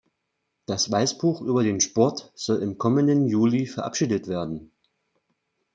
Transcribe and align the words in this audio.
Das 0.65 0.89
Weißbuch 0.89 1.41
über 1.41 1.61
den 1.61 1.79
Sport 1.79 2.31
soll 2.33 2.63
im 2.63 2.79
kommenden 2.79 3.27
Juli 3.27 3.67
verabschiedet 3.67 4.27
werden. 4.27 4.71